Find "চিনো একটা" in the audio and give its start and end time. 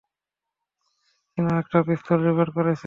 1.31-1.77